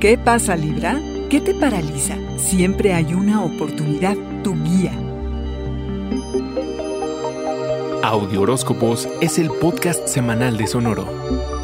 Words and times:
¿Qué 0.00 0.16
pasa, 0.16 0.56
Libra? 0.56 0.98
¿Qué 1.28 1.42
te 1.42 1.52
paraliza? 1.52 2.16
Siempre 2.38 2.94
hay 2.94 3.12
una 3.12 3.44
oportunidad, 3.44 4.16
tu 4.42 4.54
guía. 4.64 4.92
Audio 8.02 8.40
Horóscopos 8.40 9.06
es 9.20 9.38
el 9.38 9.50
podcast 9.50 10.08
semanal 10.08 10.56
de 10.56 10.66
Sonoro. 10.68 11.59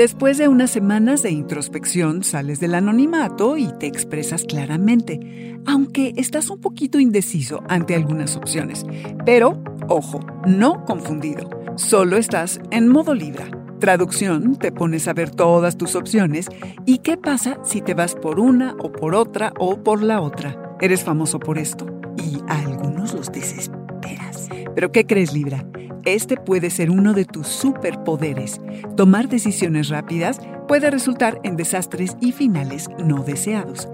Después 0.00 0.38
de 0.38 0.48
unas 0.48 0.70
semanas 0.70 1.22
de 1.22 1.30
introspección, 1.30 2.24
sales 2.24 2.58
del 2.58 2.74
anonimato 2.74 3.58
y 3.58 3.70
te 3.78 3.86
expresas 3.86 4.44
claramente, 4.44 5.60
aunque 5.66 6.14
estás 6.16 6.48
un 6.48 6.58
poquito 6.58 6.98
indeciso 6.98 7.62
ante 7.68 7.94
algunas 7.94 8.34
opciones. 8.34 8.86
Pero, 9.26 9.62
ojo, 9.88 10.20
no 10.46 10.86
confundido, 10.86 11.50
solo 11.76 12.16
estás 12.16 12.60
en 12.70 12.88
modo 12.88 13.12
Libra. 13.12 13.50
Traducción, 13.78 14.56
te 14.56 14.72
pones 14.72 15.06
a 15.06 15.12
ver 15.12 15.28
todas 15.32 15.76
tus 15.76 15.94
opciones 15.94 16.48
y 16.86 17.00
qué 17.00 17.18
pasa 17.18 17.58
si 17.62 17.82
te 17.82 17.92
vas 17.92 18.14
por 18.14 18.40
una 18.40 18.76
o 18.78 18.90
por 18.90 19.14
otra 19.14 19.52
o 19.58 19.84
por 19.84 20.02
la 20.02 20.22
otra. 20.22 20.78
Eres 20.80 21.04
famoso 21.04 21.38
por 21.38 21.58
esto 21.58 21.84
y 22.16 22.38
a 22.48 22.60
algunos 22.60 23.12
los 23.12 23.30
desesperas. 23.30 24.48
Pero 24.74 24.92
¿qué 24.92 25.04
crees, 25.04 25.34
Libra? 25.34 25.66
Este 26.10 26.36
puede 26.36 26.70
ser 26.70 26.90
uno 26.90 27.14
de 27.14 27.24
tus 27.24 27.46
superpoderes. 27.46 28.60
Tomar 28.96 29.28
decisiones 29.28 29.90
rápidas 29.90 30.40
puede 30.66 30.88
resultar 30.88 31.40
en 31.42 31.56
desastres 31.56 32.16
y 32.20 32.30
finales 32.30 32.88
no 32.98 33.24
deseados. 33.24 33.88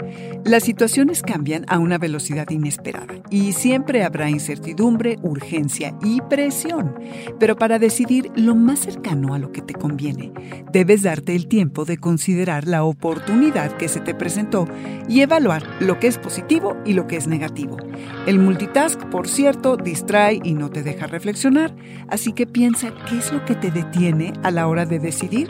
Las 0.44 0.62
situaciones 0.62 1.22
cambian 1.22 1.64
a 1.68 1.78
una 1.78 1.96
velocidad 1.96 2.50
inesperada 2.50 3.14
y 3.30 3.52
siempre 3.52 4.04
habrá 4.04 4.28
incertidumbre, 4.28 5.18
urgencia 5.22 5.94
y 6.02 6.20
presión. 6.20 6.94
Pero 7.38 7.56
para 7.56 7.78
decidir 7.78 8.30
lo 8.34 8.54
más 8.54 8.80
cercano 8.80 9.32
a 9.32 9.38
lo 9.38 9.52
que 9.52 9.62
te 9.62 9.72
conviene, 9.72 10.32
debes 10.70 11.02
darte 11.02 11.34
el 11.34 11.48
tiempo 11.48 11.86
de 11.86 11.96
considerar 11.96 12.66
la 12.66 12.84
oportunidad 12.84 13.72
que 13.78 13.88
se 13.88 14.00
te 14.00 14.14
presentó 14.14 14.68
y 15.08 15.22
evaluar 15.22 15.64
lo 15.80 15.98
que 15.98 16.08
es 16.08 16.18
positivo 16.18 16.76
y 16.84 16.92
lo 16.92 17.06
que 17.06 17.16
es 17.16 17.26
negativo. 17.26 17.78
El 18.26 18.38
multitask, 18.38 19.02
por 19.06 19.28
cierto, 19.28 19.78
distrae 19.78 20.40
y 20.44 20.52
no 20.52 20.68
te 20.68 20.82
deja 20.82 21.06
reflexionar, 21.06 21.74
así 22.08 22.32
que 22.32 22.46
piensa 22.46 22.92
qué 23.08 23.18
es 23.18 23.32
lo 23.32 23.44
que 23.44 23.54
te 23.54 23.70
detiene 23.70 24.32
a 24.42 24.50
la 24.50 24.68
hora 24.68 24.86
de 24.86 24.98
decidir. 24.98 25.48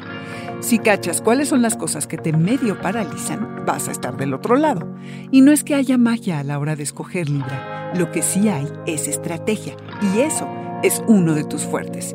Si 0.60 0.78
cachas 0.78 1.20
cuáles 1.20 1.48
son 1.48 1.62
las 1.62 1.76
cosas 1.76 2.06
que 2.06 2.18
te 2.18 2.32
medio 2.32 2.80
paralizan, 2.80 3.64
vas 3.66 3.88
a 3.88 3.92
estar 3.92 4.16
del 4.16 4.34
otro 4.34 4.56
lado. 4.56 4.88
Y 5.30 5.42
no 5.42 5.52
es 5.52 5.64
que 5.64 5.74
haya 5.74 5.98
magia 5.98 6.38
a 6.38 6.44
la 6.44 6.58
hora 6.58 6.76
de 6.76 6.82
escoger 6.82 7.28
Libra, 7.28 7.92
lo 7.94 8.10
que 8.10 8.22
sí 8.22 8.48
hay 8.48 8.66
es 8.86 9.06
estrategia, 9.06 9.76
y 10.14 10.20
eso 10.20 10.48
es 10.82 11.02
uno 11.06 11.34
de 11.34 11.44
tus 11.44 11.62
fuertes. 11.62 12.14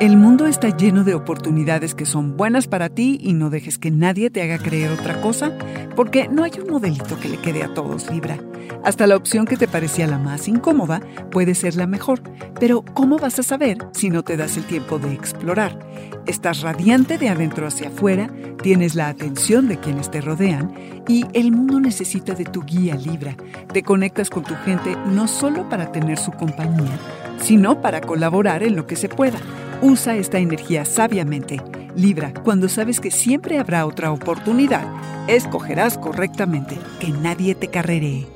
El 0.00 0.16
mundo 0.16 0.46
está 0.46 0.74
lleno 0.74 1.04
de 1.04 1.14
oportunidades 1.14 1.94
que 1.94 2.06
son 2.06 2.36
buenas 2.36 2.66
para 2.66 2.88
ti 2.88 3.18
y 3.22 3.34
no 3.34 3.50
dejes 3.50 3.78
que 3.78 3.90
nadie 3.90 4.30
te 4.30 4.42
haga 4.42 4.58
creer 4.58 4.90
otra 4.90 5.20
cosa, 5.20 5.52
porque 5.94 6.28
no 6.28 6.42
hay 6.42 6.52
un 6.62 6.70
modelito 6.70 7.18
que 7.20 7.28
le 7.28 7.36
quede 7.36 7.62
a 7.62 7.74
todos 7.74 8.10
Libra. 8.10 8.38
Hasta 8.82 9.06
la 9.06 9.16
opción 9.16 9.44
que 9.44 9.56
te 9.56 9.68
parecía 9.68 10.06
la 10.06 10.18
más 10.18 10.48
incómoda 10.48 11.02
puede 11.30 11.54
ser 11.54 11.76
la 11.76 11.86
mejor, 11.86 12.22
pero 12.58 12.82
¿cómo 12.94 13.18
vas 13.18 13.38
a 13.38 13.42
saber 13.42 13.78
si 13.92 14.08
no 14.08 14.22
te 14.22 14.36
das 14.36 14.56
el 14.56 14.64
tiempo 14.64 14.98
de 14.98 15.12
explorar? 15.12 15.78
Estás 16.26 16.62
radiante 16.62 17.18
de 17.18 17.28
adentro 17.28 17.66
hacia 17.66 17.88
afuera, 17.88 18.30
tienes 18.62 18.94
la 18.94 19.08
atención 19.08 19.68
de 19.68 19.78
quienes 19.78 20.10
te 20.10 20.20
rodean 20.20 20.72
y 21.08 21.26
el 21.34 21.52
mundo 21.52 21.80
necesita 21.80 22.34
de 22.34 22.44
tu 22.44 22.62
guía 22.62 22.94
Libra. 22.94 23.36
Te 23.72 23.82
conectas 23.82 24.30
con 24.30 24.44
tu 24.44 24.54
gente 24.64 24.96
no 25.06 25.28
solo 25.28 25.68
para 25.68 25.92
tener 25.92 26.18
su 26.18 26.30
compañía, 26.32 26.98
sino 27.40 27.80
para 27.80 28.00
colaborar 28.00 28.62
en 28.62 28.76
lo 28.76 28.86
que 28.86 28.96
se 28.96 29.08
pueda. 29.08 29.38
Usa 29.82 30.16
esta 30.16 30.38
energía 30.38 30.84
sabiamente. 30.84 31.60
Libra, 31.96 32.32
cuando 32.44 32.68
sabes 32.68 33.00
que 33.00 33.10
siempre 33.10 33.58
habrá 33.58 33.86
otra 33.86 34.12
oportunidad, 34.12 34.84
escogerás 35.28 35.98
correctamente, 35.98 36.78
que 37.00 37.08
nadie 37.08 37.54
te 37.54 37.68
carreree. 37.68 38.26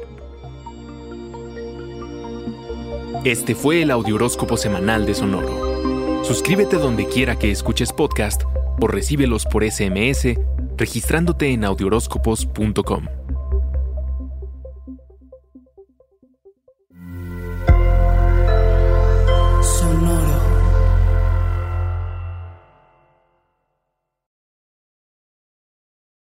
Este 3.24 3.54
fue 3.54 3.82
el 3.82 3.90
Audioróscopo 3.90 4.56
Semanal 4.56 5.06
de 5.06 5.14
Sonoro. 5.14 6.24
Suscríbete 6.24 6.76
donde 6.76 7.06
quiera 7.06 7.36
que 7.36 7.50
escuches 7.50 7.92
podcast 7.92 8.42
o 8.80 8.86
recíbelos 8.86 9.46
por 9.46 9.64
SMS 9.64 10.36
registrándote 10.76 11.52
en 11.52 11.64
audioróscopos.com. 11.64 13.23